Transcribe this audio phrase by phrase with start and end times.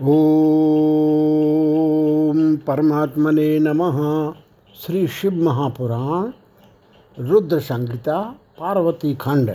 [0.00, 0.10] ओम
[2.56, 3.96] परमात्मने नमः।
[4.74, 6.28] श्री शिव महापुराण
[7.16, 8.18] रुद्र संहिता
[8.58, 9.50] पार्वती खंड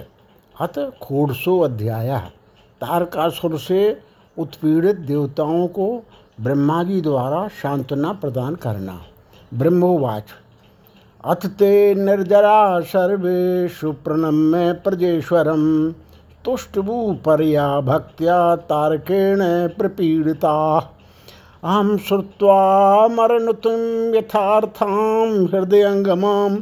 [0.56, 2.12] अत खोड़सो अध्याय।
[2.82, 3.80] तारकासुर से
[4.38, 5.88] उत्पीड़ित देवताओं को
[6.42, 8.96] ब्रह्मा जी द्वारा सांत्वना प्रदान करना।
[9.54, 10.24] ब्रह्मोवाच,
[11.24, 15.64] अथ ते निर्जरा सर्वे सुप्रणम्य प्रजेश्वरम।
[16.46, 19.40] तुष्टभू परया भक्त्या तारकेण
[19.78, 20.56] प्रपीड़िता।
[21.64, 23.80] अहम श्रुत्वा मरणुतिं
[24.16, 26.56] यथार्थां हृदयङ्गमां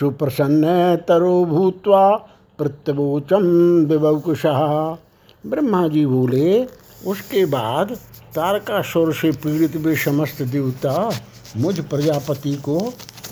[0.00, 2.08] सुप्रसन्न तरो भूत्वा
[2.58, 3.44] प्रत्यवोचम
[3.86, 4.62] विवकुशः।
[5.46, 6.64] ब्रह्मा जी बोले,
[7.06, 7.92] उसके बाद
[8.34, 11.10] तारकासुर से पीड़ित वे समस्त देवता
[11.56, 12.80] मुझ प्रजापति को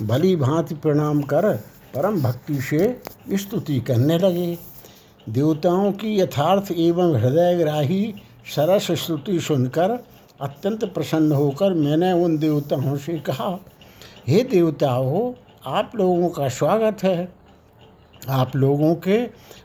[0.03, 1.53] भली भांति प्रणाम कर
[1.95, 3.01] परम भक्ति से
[3.35, 4.59] स्तुति करने लगे।
[5.29, 8.15] देवताओं की यथार्थ एवं हृदयग्राही
[8.57, 10.05] सरस श्रुति सुनकर
[10.41, 13.59] अत्यंत प्रसन्न होकर मैंने उन देवताओं से कहा,
[14.29, 15.33] हे देवताओं,
[15.67, 17.33] आप लोगों का स्वागत है।
[18.29, 19.19] आप लोगों के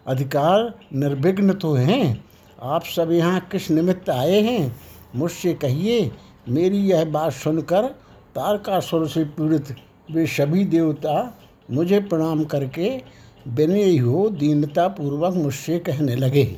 [0.07, 2.25] अधिकार निर्विघ्न तो हैं।
[2.61, 4.75] आप सब यहाँ किस निमित्त आए हैं?
[5.15, 6.11] मुझसे कहिए,
[6.49, 7.87] मेरी यह बात सुनकर
[8.35, 9.75] तारकासुर से पीड़ित
[10.11, 11.37] वे सभी देवता
[11.71, 13.01] मुझे प्रणाम करके
[13.47, 16.55] विनय हो दीनता पूर्वक मुझसे कहने लगे।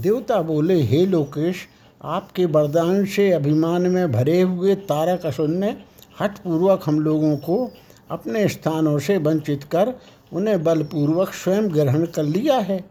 [0.00, 1.56] देवता बोले, हे लोकेश,
[2.02, 5.76] आपके वरदान से अभिमान में भरे हुए तारक असुर ने
[6.20, 7.70] हठपूर्वक हम लोगों को
[8.10, 9.94] अपने स्थानों से वंचित कर
[10.32, 12.84] उन्हें बलपूर्वक स्वयं ग्रहण कर लिया है।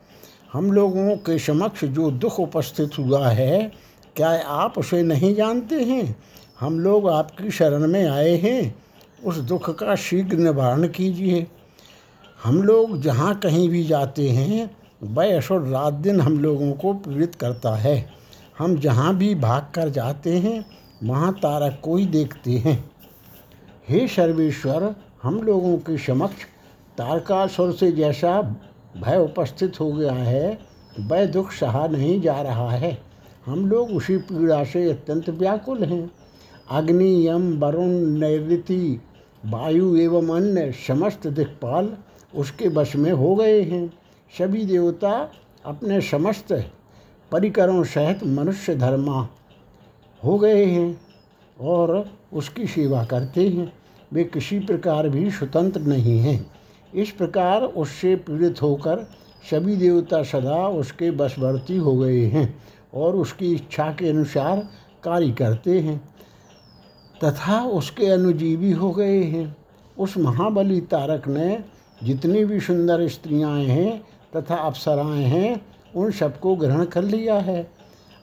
[0.53, 3.71] हम लोगों के समक्ष जो दुख उपस्थित हुआ है,
[4.15, 6.15] क्या आप उसे नहीं जानते हैं?
[6.59, 8.75] हम लोग आपकी शरण में आए हैं।
[9.25, 11.47] उस दुख का शीघ्र निवारण कीजिए।
[12.43, 17.35] हम लोग जहाँ कहीं भी जाते हैं वह असुर रात दिन हम लोगों को पीड़ित
[17.35, 18.09] करता है।
[18.59, 20.65] हम जहाँ भी भाग कर जाते हैं,
[21.03, 22.91] वहाँ तारक को ही देखते हैं।
[23.89, 26.43] हे सर्वेश्वर, हम लोगों के समक्ष
[26.97, 28.41] तारकासुर से जैसा
[28.97, 30.59] भय उपस्थित हो गया है,
[30.99, 32.97] वह दुख सहा नहीं जा रहा है।
[33.45, 36.11] हम लोग उसी पीड़ा से अत्यंत व्याकुल हैं।
[36.71, 39.01] अग्नि, यम, वरुण, नैऋति,
[39.45, 41.97] वायु एवं अन्य समस्त दिक्पाल
[42.35, 43.93] उसके वश में हो गए हैं।
[44.37, 45.31] सभी देवता
[45.65, 46.71] अपने समस्त
[47.31, 49.29] परिकरों सहित मनुष्य धर्मा
[50.23, 51.01] हो गए हैं
[51.61, 53.73] और उसकी सेवा करते हैं।
[54.13, 56.51] वे किसी प्रकार भी स्वतंत्र नहीं हैं।
[56.95, 59.07] इस प्रकार उससे पीड़ित होकर
[59.51, 62.63] सभी देवता सदा उसके बसवर्ती हो गए हैं
[62.93, 64.69] और उसकी इच्छा के अनुसार
[65.03, 66.09] कार्य करते हैं।
[67.23, 69.57] तथा उसके अनुजीवी हो गए हैं।
[69.97, 71.63] उस महाबली तारक ने
[72.03, 74.03] जितनी भी सुंदर स्त्रियाँ हैं
[74.35, 75.65] तथा अप्सराएँ हैं,
[75.95, 77.71] उन सबको ग्रहण कर लिया है।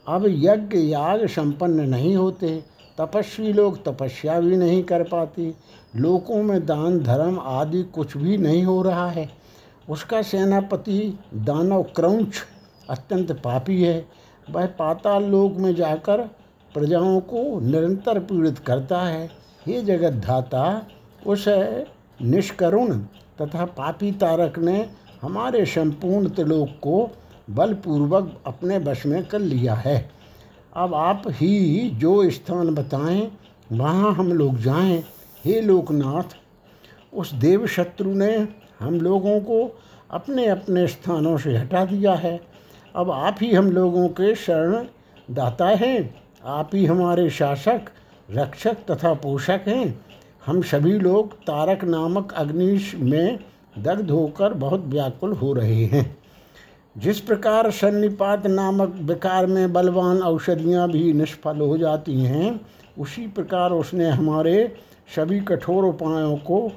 [0.09, 2.63] अब यज्ञ याग संपन्न नहीं होते,
[2.99, 5.55] तपस्वी लोग तपस्या भी नहीं कर पाते।
[5.97, 9.29] लोगों में दान, धर्म आदि कुछ भी नहीं हो रहा है।
[9.89, 12.35] उसका सेनापति दानव क्रौंच
[12.91, 14.07] अत्यंत पापी है।
[14.51, 16.21] वह पाताल लोक में जाकर
[16.75, 19.31] प्रजाओं को निरंतर पीड़ित करता है।
[19.69, 20.87] ये जगत धाता
[21.27, 21.45] उस
[22.23, 23.01] निष्करुण
[23.43, 24.91] तथा पापी तारक ने
[25.23, 27.11] हमारे संपूर्ण त्रिलोक को
[27.51, 30.11] बलपूर्वक अपने वश में कर लिया है।
[30.77, 33.33] अब आप ही जो स्थान बताएँ,
[33.73, 35.05] वहाँ हम लोग जाएँ।
[35.45, 36.37] हे लोकनाथ,
[37.15, 38.49] उस देव शत्रु ने
[38.81, 39.81] हम लोगों को
[40.11, 42.41] अपने अपने स्थानों से हटा दिया है।
[42.97, 44.87] अब आप ही हम लोगों के शरण
[45.31, 46.15] दाता हैं।
[46.45, 47.81] आप ही हमारे शासक,
[48.31, 50.06] रक्षक तथा पोषक हैं।
[50.47, 53.39] हम सभी लोग तारक नामक अग्निश में
[53.79, 56.17] दग्ध होकर बहुत व्याकुल हो रहे हैं।
[56.99, 62.61] जिस प्रकार सन्निपात नामक विकार में बलवान औषधियाँ भी निष्फल हो जाती हैं,
[62.99, 64.77] उसी प्रकार उसने हमारे
[65.17, 66.73] सभी कठोर उपायों को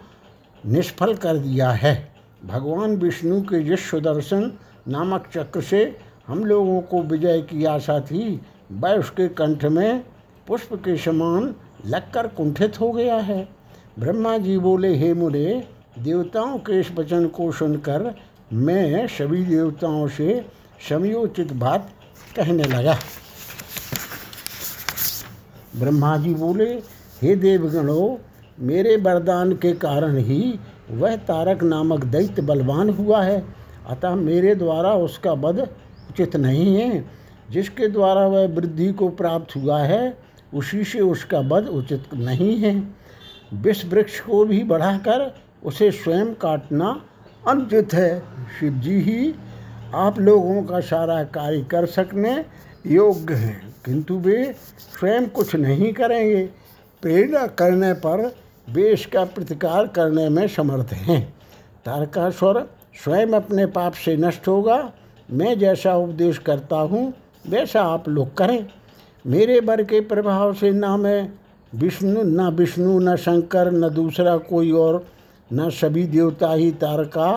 [0.66, 2.13] निष्फल कर दिया है।
[2.46, 4.52] भगवान विष्णु के जिस सुदर्शन
[4.88, 5.97] नामक चक्र से
[6.28, 8.41] हम लोगों को विजय की आशा थी।
[8.72, 10.03] वह उसके कंठ में
[10.47, 11.55] पुष्प के समान
[11.85, 13.59] लगकर कुंठित हो गया है।
[13.99, 15.67] ब्रह्मा जी बोले, हे मुरे
[15.99, 18.16] देवताओं के इस वचन को सुनकर
[18.53, 20.46] मैं सभी देवताओं से
[20.90, 21.90] समयोचित बात
[22.35, 22.97] कहने लगा।
[25.75, 26.73] ब्रह्मा जी बोले,
[27.22, 28.17] हे देवगणों,
[28.59, 30.59] मेरे वरदान के कारण ही
[30.91, 33.46] वह तारक नामक दैत्य बलवान हुआ है।
[33.90, 35.59] अतः मेरे द्वारा उसका वध
[36.09, 37.05] उचित नहीं है।
[37.51, 40.17] जिसके द्वारा वह वृद्धि को प्राप्त हुआ है,
[40.53, 42.98] उसी से उसका वध उचित नहीं है।
[43.51, 45.31] विष वृक्ष को भी बढ़ाकर
[45.63, 46.90] उसे स्वयं काटना
[47.47, 48.19] अनुचित है।
[48.59, 49.34] शिव जी ही
[49.96, 52.34] आप लोगों का सारा कार्य कर सकने
[52.87, 54.43] योग्य हैं, किंतु वे
[54.79, 56.43] स्वयं कुछ नहीं करेंगे।
[57.03, 58.31] प्रेरणा करने पर
[58.67, 61.22] वे इसका प्रतिकार करने में समर्थ हैं।
[61.85, 62.61] तारकास्वर
[63.03, 64.91] स्वयं अपने पाप से नष्ट होगा।
[65.29, 67.13] मैं जैसा उपदेश करता हूँ,
[67.47, 68.66] वैसा आप लोग करें।
[69.25, 71.31] मेरे बर के प्रभाव से ना मैं
[71.74, 75.06] विष्णु, न विष्णु, न शंकर, न दूसरा कोई और,
[75.54, 77.32] न सभी देवता ही तारका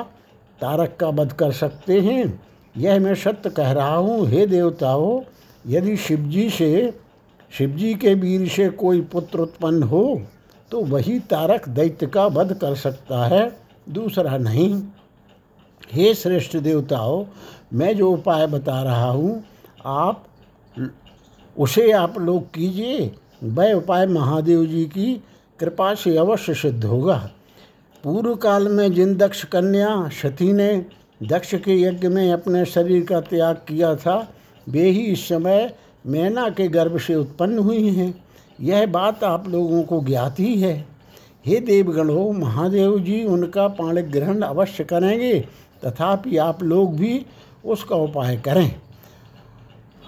[0.61, 2.41] तारक का वध कर सकते हैं।
[2.75, 5.23] यह मैं सत्य कह रहा हूँ, हे देवताओं,
[5.67, 6.95] यदि शिवजी से,
[7.53, 10.23] शिवजी के वीर से कोई पुत्र उत्पन्न हो
[10.71, 13.59] तो वही तारक दैत्य का वध कर सकता है,
[13.89, 14.83] दूसरा नहीं।
[15.93, 17.25] हे श्रेष्ठ देवताओं,
[17.73, 19.43] मैं जो उपाय बता रहा हूँ,
[19.87, 20.25] आप,
[21.57, 23.11] उसे आप लोग कीजिए।
[23.43, 25.23] वह उपाय महादेव जी की
[25.61, 27.31] कृपा से अवश्य सिद्ध होगा।
[28.05, 30.87] पूर्व काल में जिन दक्ष कन्या सती ने
[31.23, 34.35] दक्ष के यज्ञ में अपने शरीर का त्याग किया था,
[34.69, 35.75] वे ही इस समय
[36.07, 38.25] मैना के गर्भ से उत्पन्न हुई हैं।
[38.61, 40.87] यह बात आप लोगों को ज्ञात ही है।
[41.47, 45.41] हे देवगणों महादेव जी उनका पाणिक ग्रहण अवश्य करेंगे,
[45.85, 47.27] तथापि आप लोग भी
[47.65, 48.81] उसका उपाय करें।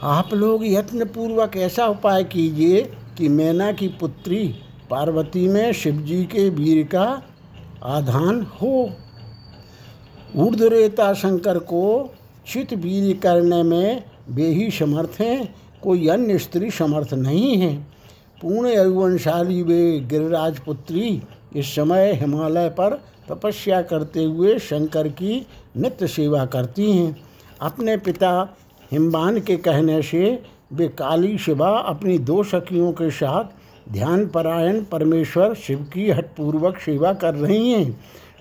[0.02, 4.54] आप लोग यत्नपूर्वक ऐसा उपाय कीजिए कि मैना की पुत्री
[4.90, 7.22] पार्वती में शिवजी के वीर का
[7.84, 8.90] आधान हो।
[10.36, 12.14] ऊर्धरेता शंकर को
[12.52, 17.74] चित वीर करने में वे ही समर्थ हैं, कोई अन्य स्त्री समर्थ नहीं है।
[18.42, 21.22] पूर्ण यौवनशाली वे गिरिराज पुत्री
[21.56, 25.46] इस समय हिमालय पर तपस्या करते हुए शंकर की
[25.76, 27.16] नित्य सेवा करती हैं।
[27.60, 28.56] अपने पिता
[28.92, 30.42] हिमबान के कहने से
[30.74, 37.12] वे काली शिवा अपनी दो सखियों के साथ ध्यान परायण परमेश्वर शिव की हटपूर्वक सेवा
[37.12, 37.90] कर रही हैं।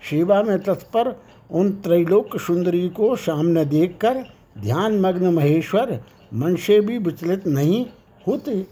[0.10, 1.14] सेवा में तत्पर
[1.52, 4.24] उन त्रैलोक सुंदरी को सामने देखकर
[4.60, 6.00] ध्यान मग्न महेश्वर,
[6.34, 7.86] मन से भी विचलित नहीं
[8.28, 8.66] होते।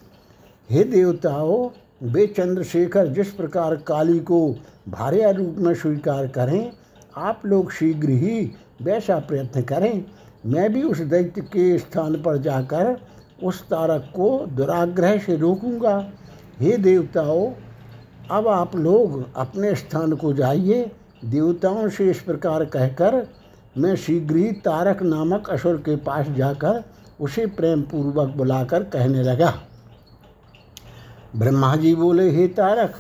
[0.70, 1.70] हे देवताओं,
[2.04, 4.56] वे चंद्रशेखर जिस प्रकार काली को
[4.90, 6.72] भार्या रूप में स्वीकार करें,
[7.18, 10.06] आप लोग शीघ्र ही वैसा प्रयत्न करें।
[10.46, 12.98] मैं भी उस दैत्य के स्थान पर जाकर
[13.44, 15.98] उस तारक को दुराग्रह से रोकूँगा।
[16.60, 17.52] हे देवताओं,
[18.32, 20.92] अब आप लोग अपने स्थान को जाइए।
[21.26, 23.28] देवताओं से इस प्रकार कहकर
[23.78, 26.84] मैं शीघ्र ही तारक नामक असुर के पास जाकर
[27.20, 29.54] उसे प्रेम पूर्वक बुलाकर कहने लगा।
[31.36, 32.96] ब्रह्मा जी बोले, हे तारक,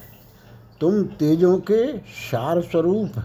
[0.81, 3.23] तुम तेजों के सार स्वरूप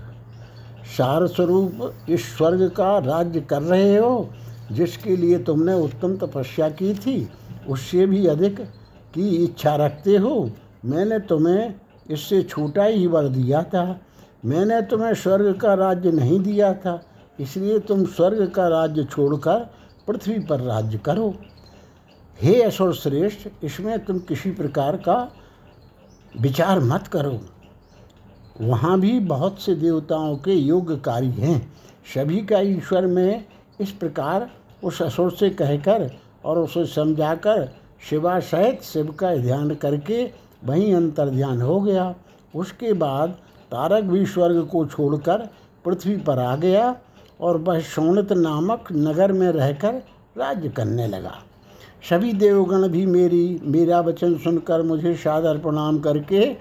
[0.86, 4.28] सार स्वरूप इस स्वर्ग का राज्य कर रहे हो।
[4.72, 7.28] जिसके लिए तुमने उत्तम तपस्या की थी,
[7.68, 8.60] उससे भी अधिक
[9.14, 10.50] की इच्छा रखते हो।
[10.84, 11.74] मैंने तुम्हें
[12.10, 14.00] इससे छोटा ही वर दिया था।
[14.44, 17.00] मैंने तुम्हें स्वर्ग का राज्य नहीं दिया था,
[17.40, 19.58] इसलिए तुम स्वर्ग का राज्य छोड़कर
[20.06, 21.34] पृथ्वी पर राज्य करो।
[22.38, 25.16] हे असुर श्रेष्ठ, इसमें तुम किसी प्रकार का
[26.40, 27.40] विचार मत करो।
[28.60, 31.72] वहाँ भी बहुत से देवताओं के योग्य कार्य हैं।
[32.14, 33.44] सभी का ईश्वर में
[33.81, 34.50] इस प्रकार
[34.84, 36.11] उस असुर से कहकर
[36.44, 37.69] और उसे समझाकर
[38.11, 40.25] शिवा सहित शिव का ध्यान करके
[40.64, 42.14] वहीं अंतर ध्यान हो गया।
[42.55, 43.31] उसके बाद
[43.73, 45.49] तारक भी स्वर्ग को छोड़कर
[45.84, 46.94] पृथ्वी पर आ गया
[47.40, 49.94] और वह शोणित नामक नगर में रहकर
[50.38, 51.34] राज्य करने लगा।
[52.11, 56.54] सभी देवगण भी मेरी, मेरा वचन सुनकर मुझे सादर प्रणाम करके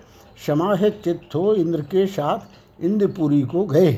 [0.47, 3.93] समाहित चित्त हो इंद्र के साथ इंद्रपुरी को गए।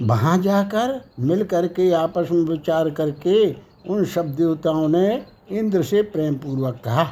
[0.00, 3.52] वहाँ जाकर मिल करके, आपस में विचार करके,
[3.88, 7.06] उन सब देवताओं ने इंद्र से प्रेम पूर्वक कहा।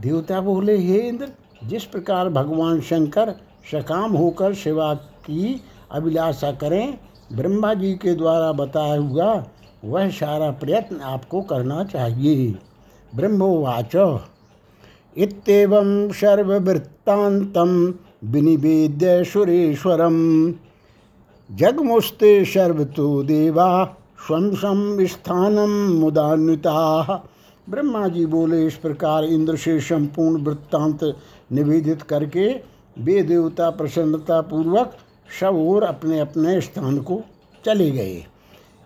[0.00, 1.28] देवता बोले, हे इंद्र,
[1.64, 3.30] जिस प्रकार भगवान शंकर
[3.72, 6.98] सकाम होकर सेवा की अभिलाषा करें,
[7.32, 9.44] ब्रह्मा जी के द्वारा बताया हुआ,
[9.84, 12.58] वह सारा प्रयत्न आपको करना चाहिए।
[13.14, 14.20] ब्रह्मोवाच।
[15.16, 17.94] इतम सर्ववृत्तांतम
[18.24, 20.50] विनिवेद्य सुरेश्वरम।
[21.50, 27.04] जगमुस्ते सर्वतो देवा स्वम सम स्थानम मुदान्विता।
[27.68, 31.14] ब्रह्मा जी बोले, इस प्रकार इंद्र से संपूर्ण वृत्तांत
[31.52, 32.48] निवेदित करके
[32.98, 34.96] वे देवता प्रसन्नता पूर्वक
[35.40, 37.20] सब और अपने अपने स्थान को
[37.64, 38.24] चले गए।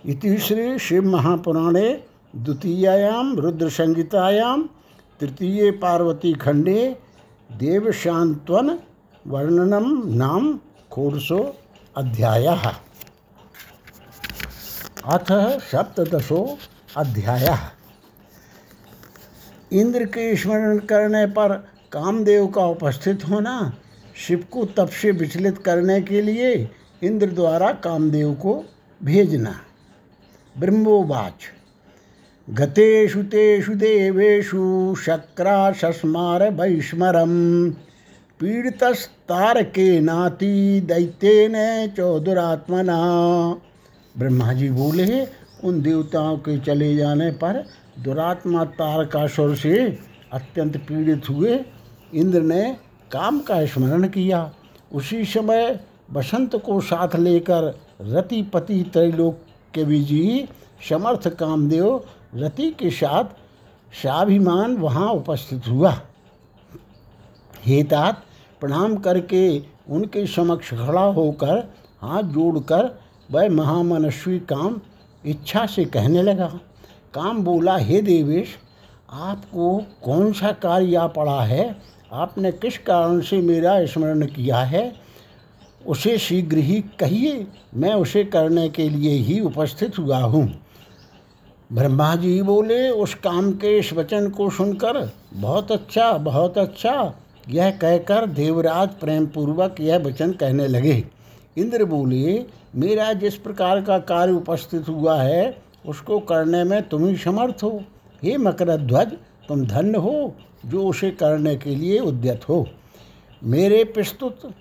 [0.06, 2.02] इति श्री शिव महापुराणे
[2.36, 4.62] द्वितीयायाम रुद्र संहितायाम
[5.20, 6.96] तृतीय पार्वती खंडे,
[7.50, 8.78] देवशांत्वन
[9.26, 10.58] वर्णनम नाम
[10.90, 11.38] खोड़सो
[11.96, 12.46] अध्याय।
[15.04, 16.58] अथ सप्तशो
[16.96, 17.56] अध्याय।
[19.72, 21.52] इंद्र के स्मरण करने पर
[21.92, 23.72] कामदेव का उपस्थित होना,
[24.16, 26.70] शिव को तप से विचलित करने के लिए
[27.02, 28.64] इंद्र द्वारा कामदेव को
[29.04, 29.60] भेजना।
[30.58, 31.42] ब्रह्मोवाच।
[32.50, 37.70] गतेषु तेषु देवेषु शक्राशस्मार वैस्मरम।
[38.42, 41.54] पीड़ितस्तारके नाति दैत्येन
[41.96, 42.96] चौदुरात्मना
[44.14, 45.26] ब्रह्मा जी बोले,
[45.64, 47.62] उन देवताओं के चले जाने पर
[47.98, 49.74] दुरात्मा तारकासुर से
[50.32, 51.58] अत्यंत पीड़ित हुए।
[52.14, 52.64] इंद्र ने
[53.12, 54.40] काम का स्मरण किया।
[54.92, 55.78] उसी समय
[56.12, 59.38] बसंत को साथ लेकर रतिपति त्रैलोक
[59.74, 60.48] के विजयी
[60.88, 63.24] समर्थ कामदेव रति के साथ
[64.02, 66.00] स्वाभिमान वहाँ उपस्थित हुआ।
[67.66, 68.24] हेतात
[68.62, 69.58] प्रणाम करके
[69.90, 73.00] उनके समक्ष खड़ा होकर हाथ जोड़कर
[73.30, 74.80] वह महामनस्वी काम
[75.26, 76.46] इच्छा से कहने लगा।
[77.14, 78.48] काम बोला, हे देवेश,
[79.12, 81.76] आपको कौन सा कार्य आ पड़ा है?
[82.12, 84.92] आपने किस कारण से मेरा स्मरण किया है?
[85.86, 90.62] उसे शीघ्र ही कहिए, मैं उसे करने के लिए ही उपस्थित हुआ हूँ।
[91.72, 97.14] ब्रह्मा जी बोले, उस काम के इस वचन को सुनकर बहुत अच्छा बहुत अच्छा।
[97.48, 101.04] यह कहकर देवराज प्रेम पूर्वक यह वचन कहने लगे,
[101.58, 102.44] इंद्र बोले,
[102.76, 107.82] मेरा जिस प्रकार का कार्य उपस्थित हुआ है, उसको करने में तुम ही समर्थ हो।
[108.22, 109.12] हे मकर ध्वज
[109.48, 110.34] तुम धन्य हो
[110.66, 112.68] जो उसे करने के लिए उद्यत हो।
[113.44, 114.54] मेरे प्रस्तुत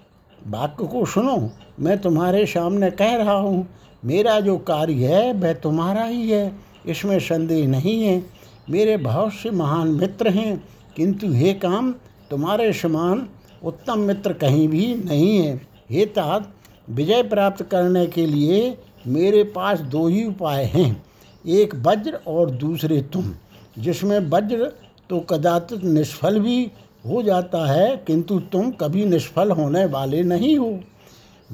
[0.47, 3.67] वाक्य को सुनो, मैं तुम्हारे सामने कह रहा हूँ।
[4.05, 8.23] मेरा जो कार्य है, वह तुम्हारा ही है। इसमें संदेह नहीं है।
[8.69, 10.63] मेरे बहुत से महान मित्र हैं।
[10.95, 11.95] किंतु हे काम
[12.31, 13.29] तुम्हारे समान
[13.63, 16.53] उत्तम मित्र कहीं भी नहीं है। हे तात
[16.89, 21.05] विजय प्राप्त करने के लिए मेरे पास दो ही उपाय हैं।
[21.47, 23.33] एक वज्र और दूसरे तुम।
[23.79, 24.71] जिसमें वज्र
[25.09, 26.71] तो कदाचित निष्फल भी
[27.07, 30.79] हो जाता है, किंतु तुम कभी निष्फल होने वाले नहीं हो।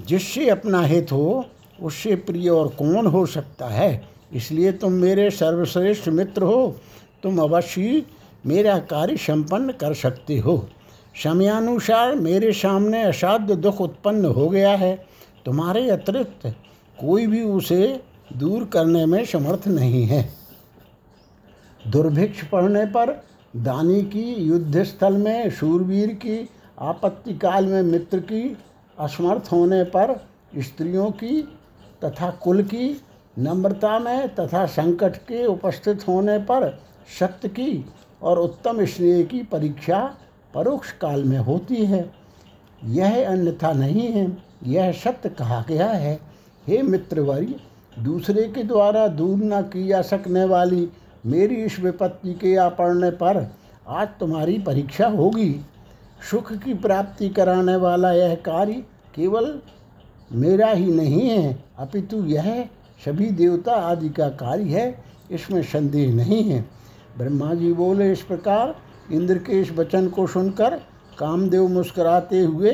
[0.08, 1.46] जिससे अपना हित हो,
[1.82, 4.08] उससे प्रिय और कौन हो सकता है?
[4.34, 6.76] इसलिए तुम मेरे सर्वश्रेष्ठ मित्र हो।
[7.24, 8.04] तुम अवश्य
[8.48, 10.58] मेरा कार्य संपन्न कर सकते हो।
[11.24, 14.96] समयानुसार मेरे सामने असाध्य दुख उत्पन्न हो गया है।
[15.46, 16.48] तुम्हारे अतिरिक्त
[16.98, 18.02] कोई भी उसे
[18.38, 20.22] दूर करने में समर्थ नहीं है।
[21.88, 23.12] दुर्भिक्ष पड़ने पर
[23.54, 26.48] दानी की युद्ध स्थल में शूरवीर की
[26.82, 28.58] आपत्ति काल में मित्र की
[28.98, 30.16] असमर्थ होने पर
[30.58, 31.42] स्त्रियों की
[32.04, 32.90] तथा कुल की
[33.40, 36.70] नम्रता में तथा संकट के उपस्थित होने पर
[37.20, 37.86] सत्य की
[38.22, 40.18] और उत्तम स्नेह की परीक्षा
[40.54, 42.12] परोक्ष काल में होती है।
[42.86, 46.20] यह अन्यथा नहीं है। यह सत्य कहा गया है।
[46.68, 47.56] हे मित्रवर्य
[48.00, 50.90] दूसरे के द्वारा दूर न की जा सकने वाली
[51.26, 53.52] मेरी इस विपत्ति के आ पड़ने पर
[53.88, 55.66] आज तुम्हारी परीक्षा होगी।
[56.32, 58.74] सुख की प्राप्ति कराने वाला यह कार्य
[59.16, 59.60] केवल
[60.32, 62.70] मेरा ही नहीं है, अपितु यह
[63.06, 66.66] सभी देवता आदि का कार्य है। इसमें संदेह नहीं है।
[67.18, 68.76] ब्रह्मा जी बोले इस प्रकार
[69.12, 70.76] इंद्र के इस वचन को सुनकर
[71.20, 72.72] कामदेव मुस्कुराते हुए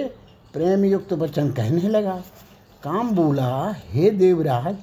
[0.54, 2.24] प्रेम युक्त वचन कहने लगा।
[2.84, 4.76] काम बोला, हे देवराज,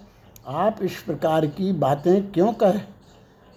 [0.46, 2.80] आप इस प्रकार की बातें क्यों कर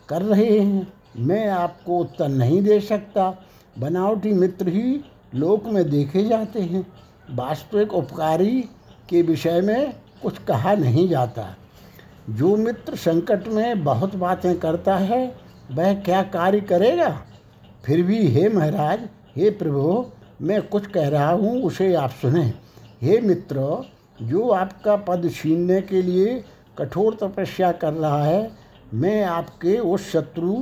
[0.10, 0.94] कर रहे हैं?
[1.18, 3.44] मैं आपको उत्तर नहीं दे सकता।
[3.80, 5.02] बनावटी मित्र ही
[5.36, 6.88] लोक में देखे जाते हैं।
[7.32, 8.62] वास्तविक उपकारी
[9.10, 9.94] के विषय में
[10.24, 11.56] कुछ कहा नहीं जाता।
[12.30, 17.22] जो मित्र संकट में बहुत बातें करता है वह क्या कार्य करेगा?
[17.86, 19.00] फिर भी, हे महाराज,
[19.36, 20.06] हे प्रभु,
[20.42, 22.54] मैं कुछ कह रहा हूँ, उसे आप सुने।
[23.02, 23.86] हे मित्र,
[24.22, 26.44] जो आपका पद छीनने के लिए
[26.78, 28.52] कठोर तपस्या कर रहा है,
[28.94, 30.54] मैं आपके उस शत्रु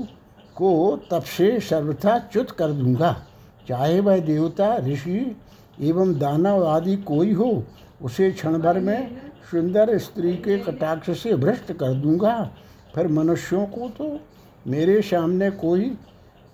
[0.55, 3.23] को तब से सर्वथा च्युत कर दूँगा।
[3.67, 5.37] चाहे वह देवता, ऋषि
[5.81, 7.63] एवं दानव आदि कोई हो,
[8.01, 9.17] उसे क्षण भर में
[9.51, 12.51] सुंदर स्त्री के कटाक्ष से भ्रष्ट कर दूँगा।
[12.95, 14.19] फिर मनुष्यों को तो
[14.67, 15.97] मेरे सामने कोई,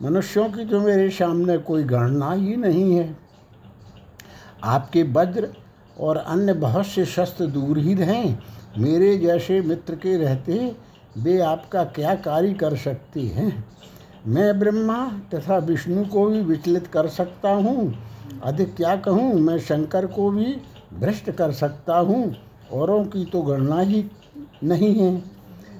[0.02, 3.18] मनुष्यों की तो मेरे सामने कोई गणना ही नहीं है।
[4.64, 5.50] आपके वज्र
[6.00, 8.38] और अन्य बहुत से शस्त्र दूर ही। रहें
[8.78, 10.76] मेरे जैसे मित्र के रहते
[11.18, 13.66] वे आपका क्या कार्य कर सकते हैं?
[14.28, 17.94] मैं ब्रह्मा तथा विष्णु को भी विचलित कर सकता हूँ।
[18.44, 20.58] अधिक क्या कहूँ, मैं शंकर को भी
[20.94, 22.36] भ्रष्ट कर सकता हूँ।
[22.74, 24.06] औरों की तो गणना ही
[24.64, 25.37] नहीं है।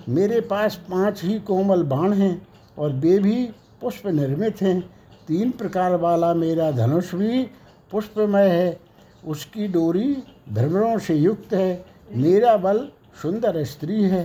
[0.08, 2.48] मेरे पास पाँच ही कोमल बाण हैं
[2.78, 3.36] और वे भी
[3.82, 4.80] पुष्प निर्मित हैं।
[5.28, 7.44] तीन प्रकार वाला मेरा धनुष भी
[7.92, 8.80] पुष्पमय है।
[9.28, 11.86] उसकी डोरी भ्रमरों से युक्त है।
[12.16, 12.88] मेरा बल
[13.22, 14.24] सुंदर स्त्री है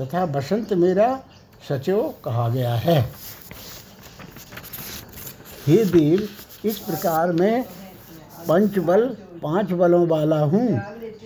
[0.00, 1.08] तथा बसंत मेरा
[1.68, 3.00] सचो कहा गया है।
[5.66, 6.28] हे देव,
[6.64, 7.62] इस प्रकार मैं
[8.48, 9.06] पंच बल
[9.42, 10.78] पाँच बलों वाला हूँ।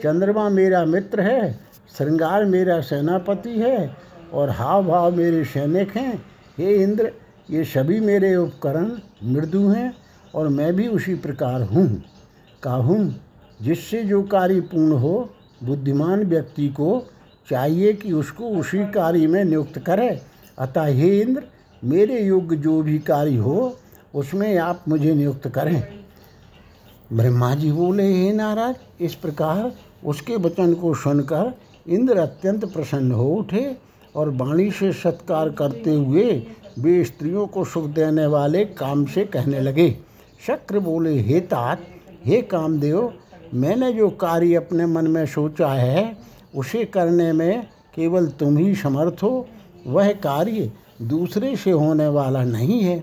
[0.02, 3.96] चंद्रमा मेरा मित्र है। श्रृंगार मेरा सेनापति है
[4.32, 6.14] और हाव भाव मेरे सैनिक हैं।
[6.58, 7.12] हे इंद्र,
[7.50, 8.90] ये सभी मेरे उपकरण
[9.24, 9.92] मृदु हैं
[10.34, 11.86] और मैं भी उसी प्रकार हूँ।
[12.62, 13.14] काहूँ
[13.62, 15.28] जिससे जो कार्य पूर्ण हो,
[15.64, 17.06] बुद्धिमान व्यक्ति को
[17.50, 20.08] चाहिए कि उसको उसी कार्य में नियुक्त करे।
[20.58, 21.42] अतः हे इंद्र,
[21.82, 23.76] मेरे योग्य जो भी कार्य हो,
[24.14, 25.82] उसमें आप मुझे नियुक्त करें।
[27.12, 29.72] ब्रह्मा जी बोले, हे नाराज़ इस प्रकार
[30.04, 31.52] उसके वचन को सुनकर
[31.88, 33.76] इंद्र अत्यंत प्रसन्न हो उठे
[34.16, 36.42] और वाणी से सत्कार करते हुए
[36.78, 39.90] वे स्त्रियों को सुख देने वाले काम से कहने लगे,
[40.46, 41.80] शक्र बोले, हे तात,
[42.24, 43.12] हे कामदेव,
[43.54, 46.16] मैंने जो कार्य अपने मन में सोचा है,
[46.56, 47.62] उसे करने में
[47.94, 49.46] केवल तुम ही समर्थ हो।
[49.86, 50.70] वह कार्य
[51.02, 52.98] दूसरे से होने वाला नहीं है।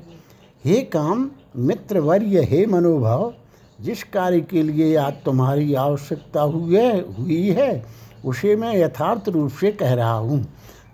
[0.66, 3.34] हे काम, मित्रवर्य, हे मनोभाव,
[3.82, 7.86] जिस कार्य के लिए आज तुम्हारी आवश्यकता हुई है हुई है
[8.26, 10.46] उसे मैं यथार्थ रूप से कह रहा हूँ।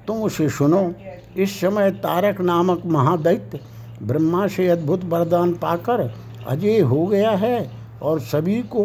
[0.08, 0.94] तुम उसे सुनो।
[1.38, 3.60] इस समय तारक नामक महादैत्य
[4.02, 6.12] ब्रह्मा से अद्भुत वरदान पाकर
[6.48, 7.72] अजय हो गया है
[8.02, 8.84] और सभी को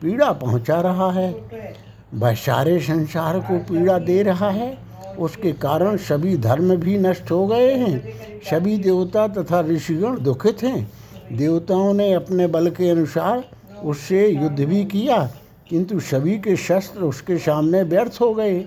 [0.00, 1.30] पीड़ा पहुँचा रहा है।
[2.14, 4.76] वह सारे संसार को पीड़ा दे रहा है।
[5.18, 10.92] उसके कारण सभी धर्म भी नष्ट हो गए हैं। सभी देवता तथा ऋषिगण दुखित हैं।
[11.32, 13.44] देवताओं ने अपने बल के अनुसार
[13.84, 15.28] उससे युद्ध भी किया।
[15.74, 18.58] किंतु सभी के शस्त्र उसके सामने व्यर्थ हो गए।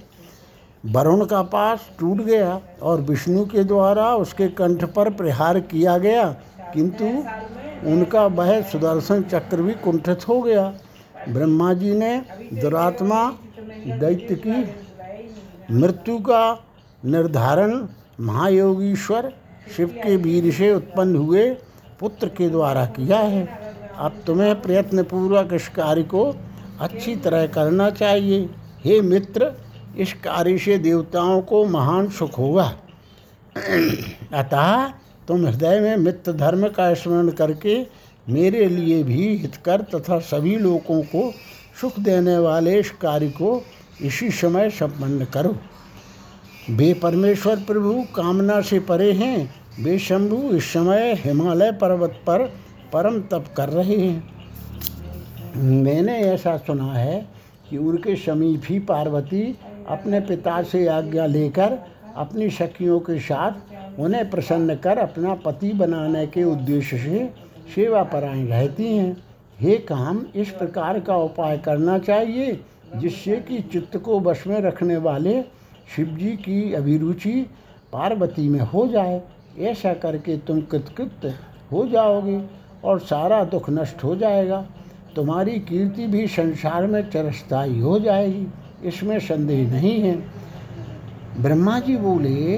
[0.85, 6.25] वरुण का पास टूट गया और विष्णु के द्वारा उसके कंठ पर प्रहार किया गया,
[6.73, 7.05] किंतु
[7.91, 10.65] उनका वह सुदर्शन चक्र भी कुंठित हो गया।
[11.29, 12.11] ब्रह्मा जी ने
[12.53, 13.23] दुरात्मा
[13.99, 14.57] दैत्य की
[15.73, 16.41] मृत्यु का
[17.03, 17.87] निर्धारण
[18.21, 19.31] महायोगीश्वर
[19.77, 21.49] शिव के वीर से उत्पन्न हुए
[21.99, 23.47] पुत्र के द्वारा किया है।
[23.97, 26.25] अब तुम्हें प्रयत्नपूर्वक इस कार्य को
[26.79, 28.49] अच्छी तरह करना चाहिए।
[28.85, 29.51] हे मित्र,
[29.97, 32.73] इस कार्य से देवताओं को महान सुख होगा
[34.33, 34.87] अतः
[35.27, 37.79] तुम हृदय में मित्र धर्म का स्मरण करके
[38.29, 41.31] मेरे लिए भी हितकर तथा सभी लोगों को
[41.81, 43.61] सुख देने वाले इस कार्य को
[44.01, 45.55] इसी समय संपन्न करो।
[46.69, 52.45] वे परमेश्वर प्रभु कामना से परे हैं। वे शंभु इस समय हिमालय पर्वत पर
[52.93, 54.36] परम तप कर रहे हैं।
[55.57, 57.27] मैंने ऐसा सुना है
[57.69, 61.77] कि उनके समीप ही पार्वती अपने पिता से आज्ञा लेकर
[62.15, 67.33] अपनी सखियों के साथ उन्हें प्रसन्न कर अपना पति बनाने के उद्देश्य से
[67.75, 69.17] सेवा परायण रहती हैं।
[69.59, 72.59] हे काम, इस प्रकार का उपाय करना चाहिए,
[72.95, 75.41] जिससे कि चित्त को वश में रखने वाले
[75.95, 77.45] शिव जी की अभिरुचि
[77.93, 79.21] पार्वती में हो जाए।
[79.59, 81.39] ऐसा करके तुम कृतकृत
[81.71, 82.41] हो जाओगे
[82.83, 84.65] और सारा दुख नष्ट हो जाएगा।
[85.17, 88.45] तुम्हारी कीर्ति भी संसार में चिरस्थायी हो जाएगी,
[88.83, 90.15] इसमें संदेह नहीं है।
[91.41, 92.55] ब्रह्मा जी बोले,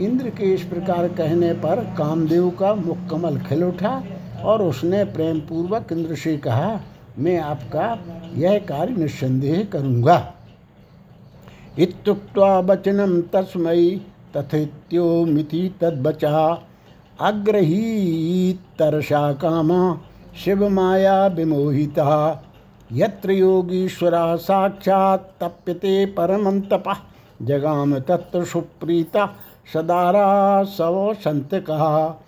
[0.00, 4.02] इंद्र के इस प्रकार कहने पर कामदेव का मुख कमल खिल उठा
[4.44, 6.80] और उसने प्रेम पूर्वक इंद्र से कहा,
[7.18, 7.98] मैं आपका
[8.36, 10.16] यह कार्य निस्संदेह करूँगा।
[11.78, 13.90] इत्युक्त्वा वचनम तस्मयी
[14.36, 15.68] तथेत्यो मिति
[17.20, 19.82] अग्रही तरसा कामा
[20.34, 22.42] शिव माया विमोहिता।
[22.92, 26.96] यत्र योगीश्वरा साक्षात् तप्यते परमं तपः
[27.42, 29.26] जगाम तत्र सुप्रीता
[29.74, 32.24] सदारा सव संत कहा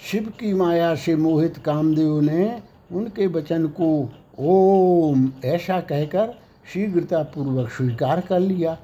[0.00, 3.90] शिव की माया से मोहित कामदेव ने उनके वचन को
[4.38, 6.34] ओम ऐसा कहकर
[6.72, 8.74] शीघ्रता पूर्वक स्वीकार कर लिया।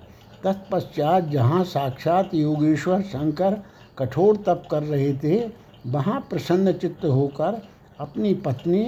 [0.44, 3.57] तत्पश्चात जहाँ साक्षात योगेश्वर शंकर
[3.99, 5.38] कठोर तप कर रहे थे,
[5.87, 7.61] वहाँ प्रसन्न चित्त होकर
[8.01, 8.85] अपनी पत्नी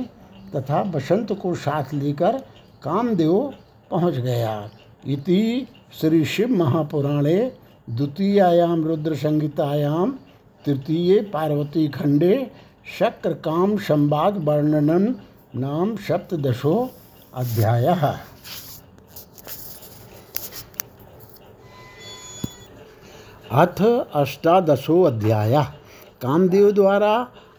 [0.57, 2.39] तथा बसंत को साथ लेकर
[2.83, 3.55] कामदेव
[3.91, 4.71] पहुँच गया।
[5.07, 5.67] इति
[6.01, 7.53] श्री शिव महापुराणे
[7.91, 10.13] द्वितीयायाम रुद्र संहितायाम
[10.65, 12.51] तृतीय पार्वती खंडे
[12.99, 15.15] शक्र काम संवाद वर्णनन
[15.57, 16.91] नाम सप्तशो
[17.35, 17.87] अध्याय।
[23.53, 23.83] अथ
[24.15, 25.63] अष्टादशो अध्याय।
[26.23, 27.13] कामदेव द्वारा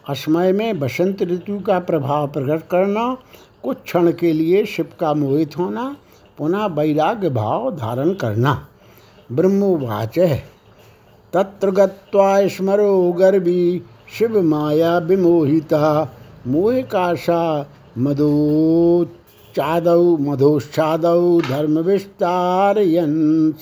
[0.08, 3.16] असमय में बसंत ऋतु का प्रभाव प्रकट करना,
[3.62, 5.96] कुछ क्षण के लिए शिव का मोहित होना,
[6.38, 8.66] पुनः वैराग्य भाव धारण करना।
[9.32, 10.18] ब्रह्मोवाच,
[11.32, 13.82] तत्र गत्वा स्मरो गर्भी,
[14.18, 16.12] शिव माया विमोहिता,
[16.46, 17.66] मोहिकाशा
[17.98, 23.54] मधोच्चादौ, मधोश्चादौ धर्म विस्तारयन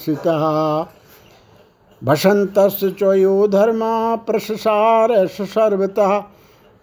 [2.02, 3.80] वसंतस् चयो धर्म
[4.26, 6.18] प्रसार सर्वतः।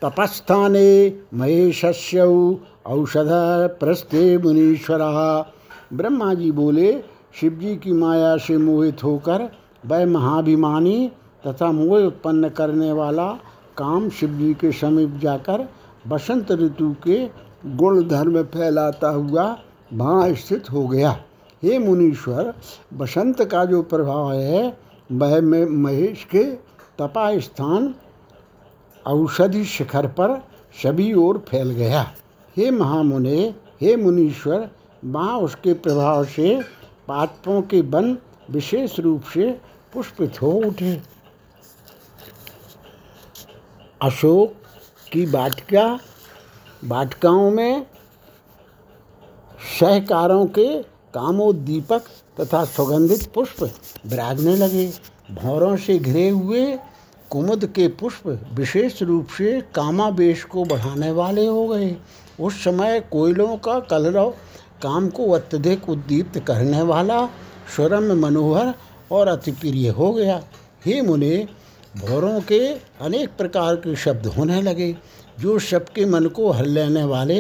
[0.01, 0.89] तपस्थाने
[1.34, 2.34] महेशस्यौ
[2.86, 3.30] औषध
[3.80, 4.99] प्रस्थे मुनीश्वर।
[5.93, 6.91] ब्रह्मा जी बोले
[7.41, 9.49] शिव जी की माया से मोहित होकर
[9.86, 11.12] वह महाभिमानी
[11.47, 13.27] तथा मोह उत्पन्न करने वाला
[13.77, 15.67] काम शिव जी के समीप जाकर
[16.08, 17.30] बसंत ऋतु के
[17.75, 19.43] गुण धर्म फैलाता हुआ
[19.93, 21.12] वहाँ स्थित हो गया।
[21.63, 22.53] हे मुनीश्वर
[22.93, 24.77] बसंत का जो प्रभाव है
[25.10, 26.43] वह में महेश के
[27.00, 27.96] तपा स्थान
[29.06, 30.38] औषधि शिखर पर
[30.84, 32.02] सभी ओर फैल गया।
[32.58, 34.70] हे महामुने, हे मुनीश्वर,
[35.06, 36.60] वहाँ उसके प्रभाव से
[37.08, 38.17] पात्पों के वन
[38.52, 39.52] विशेष रूप से
[39.93, 41.02] पुष्पित हो उठे।
[44.02, 44.54] अशोक
[45.12, 46.00] की वाटिका
[46.86, 47.86] वाटिकाओं में
[49.80, 52.04] सहकारों के कामोद्दीपक
[52.39, 53.63] तथा सुगंधित पुष्प
[54.06, 54.88] विराजने लगे।
[55.32, 56.65] भौरों से घिरे हुए
[57.30, 61.95] कुमुद के पुष्प विशेष रूप से कामावेश को बढ़ाने वाले हो गए।
[62.39, 64.30] उस समय कोयलों का कलरव
[64.84, 67.26] काम को अत्यधिक उद्दीप्त करने वाला
[67.76, 68.73] स्वरम मनोहर
[69.12, 70.41] और अति प्रिय हो गया।
[70.86, 71.47] हे मुने,
[71.97, 72.60] भौरों के
[73.02, 74.95] अनेक प्रकार के शब्द होने लगे,
[75.39, 77.39] जो सबके मन को हल लेने वाले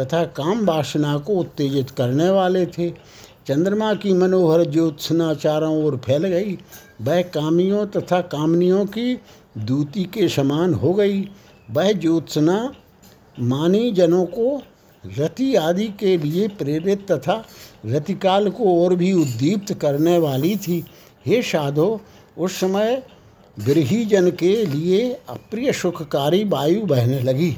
[0.00, 2.88] तथा काम वासना को उत्तेजित करने वाले थे।
[3.48, 6.58] चंद्रमा की मनोहर ज्योत्सना चारों ओर फैल गई।
[7.02, 9.14] वह कामियों तथा कामनियों की
[9.58, 11.28] दूती के समान हो गई।
[11.70, 12.72] वह ज्योत्सना
[13.40, 14.62] मानी जनों को
[15.18, 17.44] रति आदि के लिए प्रेरित तथा
[17.86, 20.84] रतिकाल को और भी उद्दीप्त करने वाली थी।
[21.26, 22.00] हे साधो,
[22.38, 23.02] उस समय
[23.58, 27.56] गृही जन के लिए अप्रिय सुखकारी वायु बहने लगी।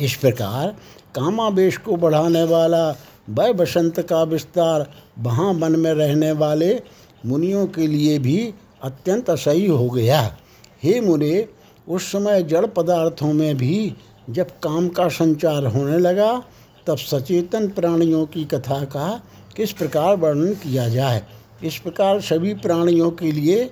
[0.00, 0.76] इस प्रकार
[1.14, 2.92] कामावेश को बढ़ाने वाला
[3.30, 6.80] वह बसंत का विस्तार वहाँ वन में रहने वाले
[7.26, 10.36] मुनियों के लिए भी अत्यंत असह्य हो गया।
[10.82, 11.48] हे मुने,
[11.88, 13.94] उस समय जड़ पदार्थों में भी
[14.30, 16.42] जब काम का संचार होने लगा,
[16.86, 19.22] तब सचेतन प्राणियों की कथा का
[19.56, 21.22] किस प्रकार वर्णन किया जाए?
[21.64, 23.64] इस प्रकार सभी प्राणियों के लिए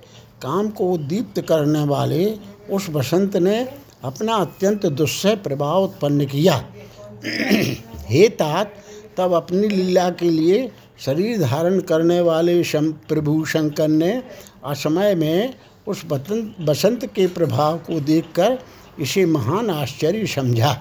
[0.43, 2.37] काम को उद्दीप्त करने वाले
[2.71, 3.69] उस बसंत ने
[4.05, 6.67] अपना अत्यंत दुस्सह प्रभाव उत्पन्न किया।
[7.97, 8.75] हे तात
[9.19, 10.71] तब अपनी लीला के लिए
[11.05, 14.13] शरीर धारण करने वाले शम प्रभु शंकर ने
[14.65, 15.55] असमय में
[15.89, 18.59] उस बसंत बसंत के प्रभाव को देखकर
[19.01, 20.77] इसे महान आश्चर्य समझा।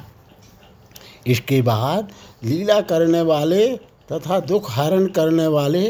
[1.27, 2.11] इसके बाद
[2.43, 3.67] लीला करने वाले
[4.11, 5.87] तथा दुख हरण करने वाले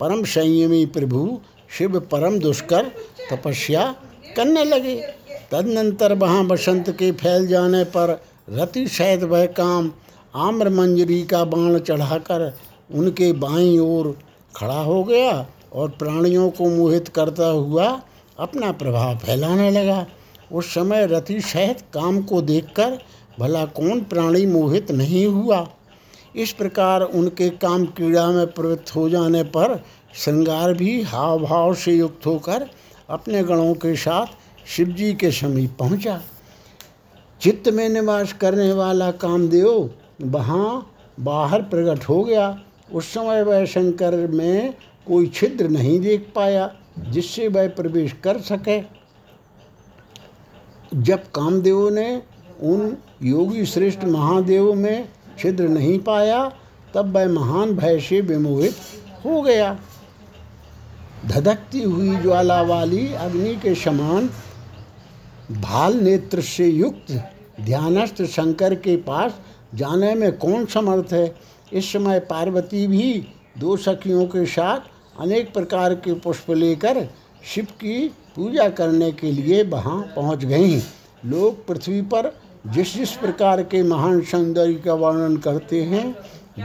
[0.00, 1.40] परम संयमी प्रभु
[1.78, 2.90] शिव परम दुष्कर
[3.30, 3.84] तपस्या
[4.36, 4.94] करने लगे।
[5.52, 9.90] तदनंतर वहाँ बसंत के फैल जाने पर रति सहित वह काम
[10.36, 12.52] आम्र मंजरी का बाण चढ़ाकर
[12.94, 14.16] उनके बाईं ओर
[14.56, 17.86] खड़ा हो गया और प्राणियों को मोहित करता हुआ
[18.38, 20.06] अपना प्रभाव फैलाने लगा।
[20.52, 22.98] उस समय रति सहित काम को देखकर
[23.40, 25.66] भला कौन प्राणी मोहित नहीं हुआ।
[26.36, 29.80] इस प्रकार उनके काम क्रीड़ा में प्रवृत्त हो जाने पर
[30.14, 32.68] श्रृंगार भी हाव भाव से युक्त होकर
[33.10, 34.26] अपने गणों के साथ
[34.68, 36.20] शिवजी के समीप पहुँचा।
[37.40, 42.60] चित्त में निवास करने वाला कामदेव वहाँ बाहर प्रकट हो गया,
[42.92, 44.74] उस समय वह शंकर में
[45.06, 48.80] कोई छिद्र नहीं देख पाया, जिससे वह प्रवेश कर सके।
[50.94, 52.22] जब कामदेव ने
[52.62, 56.52] उन योगी श्रेष्ठ महादेव में छिद्र नहीं पाया,
[56.94, 58.76] तब वह महान भय से विमोहित
[59.24, 59.78] हो गया।
[61.26, 64.30] धधकती हुई ज्वाला वाली अग्नि के समान
[65.52, 67.12] भाल नेत्र से युक्त
[67.60, 69.40] ध्यानस्थ शंकर के पास
[69.76, 71.34] जाने में कौन समर्थ है?
[71.72, 73.26] इस समय पार्वती भी
[73.58, 74.80] दो सखियों के साथ
[75.20, 77.06] अनेक प्रकार के पुष्प लेकर
[77.54, 80.80] शिव की पूजा करने के लिए वहाँ पहुँच गईं।
[81.26, 82.36] लोग पृथ्वी पर
[82.66, 86.16] जिस जिस प्रकार के महान सौंदर्य का वर्णन करते हैं,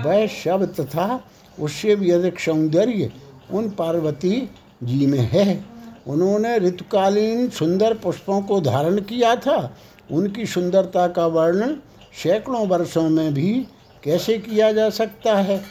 [0.03, 1.25] वह शब तथा
[1.59, 3.11] उससे भी अधिक सौंदर्य
[3.51, 4.49] उन पार्वती
[4.83, 5.65] जी में है।
[6.07, 9.77] उन्होंने ऋतुकालीन सुंदर पुष्पों को धारण किया था।
[10.11, 11.81] उनकी सुंदरता का वर्णन
[12.13, 13.67] सैकड़ों वर्षों में भी
[14.03, 15.63] कैसे किया जा सकता है?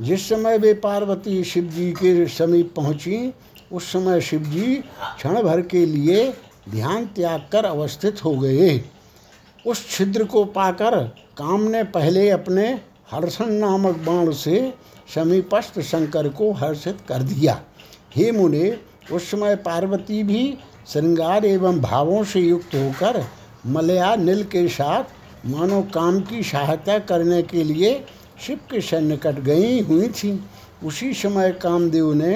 [0.00, 3.34] जिस समय वे पार्वती शिव जी के समीप पहुँची,
[3.72, 4.76] उस समय शिव जी
[5.16, 6.34] क्षण भर के लिए
[6.68, 8.84] ध्यान त्याग कर अवस्थित हो गए।
[9.66, 11.04] उस छिद्र को पाकर
[11.36, 12.80] काम ने पहले अपने
[13.10, 14.74] हर्षण नामक बाण से
[15.14, 17.62] समीपस्थ शंकर को हर्षित कर दिया।
[18.16, 18.78] हे मुने,
[19.12, 20.58] उस समय पार्वती भी
[20.88, 23.24] श्रृंगार एवं भावों से युक्त होकर
[23.66, 25.04] मलया नील के साथ
[25.48, 27.92] मानो काम की सहायता करने के लिए
[28.46, 30.32] शिव के सन्निकट गई हुई थी।
[30.84, 32.32] उसी समय कामदेव ने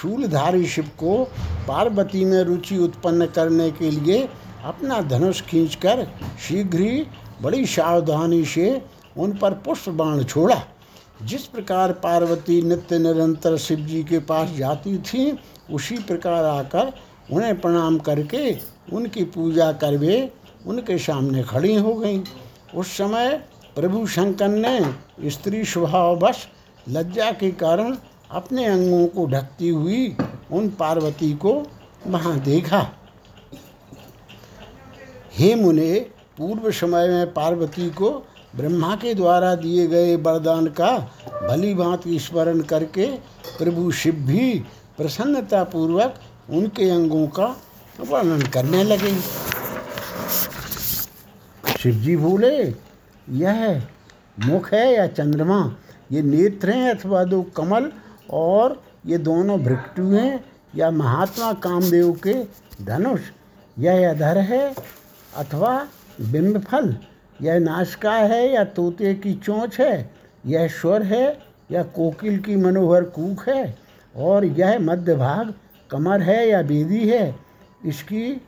[0.00, 1.24] शूलधारी शिव को
[1.68, 4.28] पार्वती में रुचि उत्पन्न करने के लिए
[4.64, 6.06] अपना धनुष खींचकर
[6.48, 7.06] शीघ्र ही
[7.42, 8.82] बड़ी सावधानी से
[9.16, 10.62] उन पर पुष्प बाण छोड़ा।
[11.22, 15.38] जिस प्रकार पार्वती नित्य निरंतर शिव जी के पास जाती थी,
[15.70, 16.92] उसी प्रकार आकर
[17.32, 18.52] उन्हें प्रणाम करके
[18.92, 20.30] उनकी पूजा करवे
[20.66, 22.18] उनके सामने खड़ी हो गई।
[22.74, 23.28] उस समय
[23.74, 26.46] प्रभु शंकर ने स्त्री स्वभाववश
[26.88, 27.96] लज्जा के कारण
[28.30, 30.16] अपने अंगों को ढकती हुई
[30.52, 31.52] उन पार्वती को
[32.06, 32.80] वहाँ देखा।
[35.32, 35.94] हे मुने,
[36.38, 38.10] पूर्व समय में पार्वती को
[38.56, 40.96] ब्रह्मा के द्वारा दिए गए वरदान का
[41.48, 43.06] भली भांति स्मरण करके
[43.58, 44.54] प्रभु शिव भी
[44.96, 46.14] प्रसन्नता पूर्वक
[46.50, 47.56] उनके अंगों का
[48.00, 49.12] वर्णन करने लगे।
[51.82, 52.74] शिव जी बोले
[53.28, 53.82] यह
[54.40, 55.76] मुख है या चंद्रमा?
[56.12, 57.92] ये नेत्र हैं अथवा दो कमल?
[58.30, 60.44] और ये दोनों भृक्टु हैं
[60.76, 62.34] या महात्मा कामदेव के
[62.84, 63.20] धनुष?
[63.78, 64.74] यह अधर है
[65.36, 65.86] अथवा
[66.20, 66.96] बिंब फल?
[67.42, 70.10] यह नाशका है या तोते की चोंच है?
[70.46, 71.38] यह स्वर है
[71.70, 73.78] या कोकिल की मनोहर कूक है?
[74.16, 75.54] और यह मध्य भाग
[75.90, 77.34] कमर है या बेदी है?
[77.84, 78.40] इसकी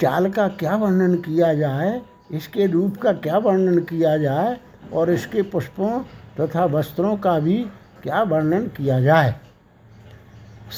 [0.00, 2.02] चाल का क्या वर्णन किया जाए?
[2.32, 4.56] इसके रूप का क्या वर्णन किया जाए
[4.92, 6.02] और इसके पुष्पों
[6.40, 7.66] तथा वस्त्रों का भी
[8.02, 9.34] क्या वर्णन किया जाए?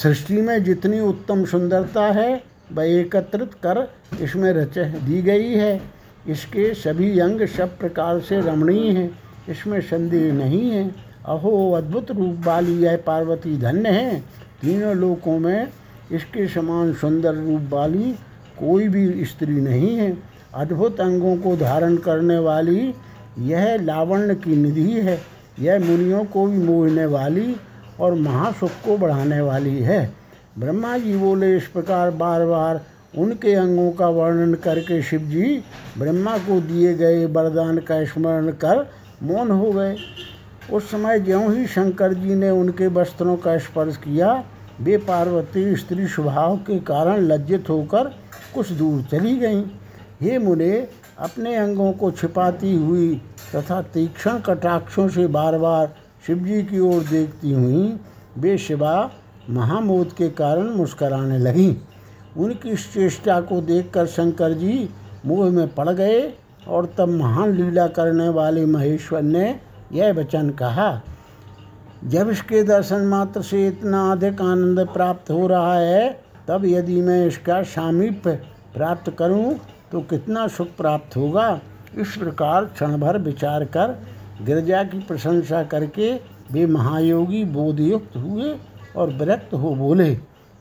[0.02, 5.82] सृष्टि में जितनी उत्तम सुंदरता है, वह एकत्रित कर इसमें रच दी गई है।
[6.28, 10.88] इसके सभी अंग सब प्रकार से रमणीय हैं। इसमें संदेह नहीं है।
[11.24, 14.20] अहो, अद्भुत रूप वाली यह पार्वती धन्य है।
[14.62, 15.68] तीनों लोकों में
[16.12, 18.12] इसके समान सुंदर रूप वाली
[18.58, 22.94] कोई भी स्त्री नहीं है। अद्भुत अंगों को धारण करने वाली
[23.38, 25.18] यह लावण्य की निधि है।
[25.60, 27.56] यह मुनियों को भी मोहने वाली
[28.00, 30.12] और महासुख को बढ़ाने वाली है।
[30.58, 32.80] ब्रह्मा जी बोले, इस प्रकार बार बार
[33.18, 35.62] उनके अंगों का वर्णन करके शिव जी
[35.98, 38.86] ब्रह्मा को दिए गए वरदान का स्मरण कर
[39.22, 39.96] मौन हो गए।
[40.72, 44.44] उस समय ज्यों ही शंकर जी ने उनके वस्त्रों का स्पर्श किया,
[44.80, 48.04] वे पार्वती स्त्री स्वभाव के कारण लज्जित होकर
[48.54, 49.62] कुछ दूर चली गईं।
[50.24, 50.72] हे मुने,
[51.18, 53.14] अपने अंगों को छिपाती हुई
[53.54, 55.94] तथा तीक्ष्ण कटाक्षों से बार बार
[56.26, 57.96] शिव जी की ओर देखती हुई,
[58.38, 59.10] वे शिवा
[59.50, 61.74] महामोद के कारण मुस्कराने लगीं।
[62.36, 64.88] उनकी इस चेष्टा को देखकर शंकर जी
[65.26, 66.22] मोह में पड़ गए
[66.68, 69.60] और तब महान लीला करने वाले महेश्वर ने
[69.92, 71.00] यह वचन कहा,
[72.04, 76.08] जब इसके दर्शन मात्र से इतना अधिक आनंद प्राप्त हो रहा है,
[76.48, 78.32] तब यदि मैं इसका सामीप्य
[78.74, 79.54] प्राप्त करूँ
[79.94, 81.60] तो कितना सुख प्राप्त होगा?
[81.96, 83.90] इस प्रकार क्षण भर विचार कर
[84.42, 86.10] गिरजा की प्रशंसा करके
[86.52, 88.54] वे महायोगी बोधयुक्त हुए
[88.96, 90.08] और विरक्त हो बोले,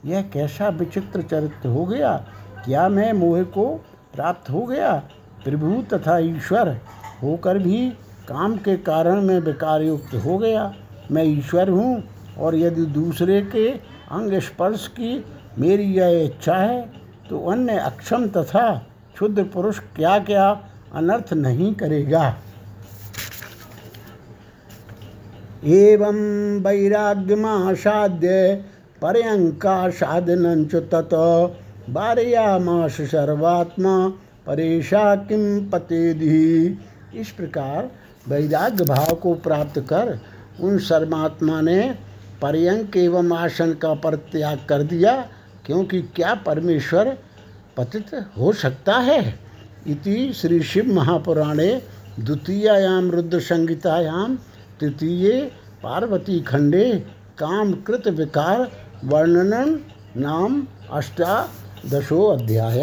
[0.05, 2.15] यह कैसा विचित्र चरित्र हो गया?
[2.65, 3.65] क्या मैं मोह को
[4.13, 4.93] प्राप्त हो गया?
[5.45, 6.69] प्रभु तथा ईश्वर
[7.23, 7.89] होकर भी
[8.27, 10.73] काम के कारण मैं विकार युक्त हो गया।
[11.11, 12.03] मैं ईश्वर हूँ
[12.37, 15.23] और यदि दूसरे के अंग स्पर्श की
[15.59, 16.81] मेरी यह इच्छा है
[17.29, 18.65] तो अन्य अक्षम तथा
[19.15, 20.49] क्षुद्र पुरुष क्या क्या
[20.95, 22.23] अनर्थ नहीं करेगा?
[25.63, 26.17] एवं
[26.59, 28.29] वैराग्यमासाद्य
[29.01, 31.13] पर्यंका साधन तत
[31.89, 33.95] बारयामास सर्वात्मा
[34.47, 36.77] परेशा किम पतेधि
[37.15, 37.89] इस प्रकार
[38.27, 40.17] वैराग्य भाव को प्राप्त कर
[40.61, 41.79] उन सर्वात्मा ने
[42.41, 45.13] पर्यंक एवं आसन का परित्याग कर दिया,
[45.65, 47.17] क्योंकि क्या परमेश्वर
[47.77, 49.39] पतित हो सकता है।
[49.87, 51.81] इति श्री शिव महापुराणे
[52.19, 54.35] द्वितीयायाम रुद्र संहितायाम
[54.79, 55.41] तृतीय
[55.83, 56.85] पार्वती खंडे
[57.37, 58.69] काम कृत विकार
[59.03, 59.79] वर्णनन
[60.17, 62.81] नाम अष्टादशो अध्याय